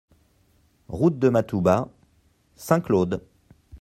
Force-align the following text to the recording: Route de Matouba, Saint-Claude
Route 0.89 1.19
de 1.19 1.29
Matouba, 1.29 1.87
Saint-Claude 2.55 3.21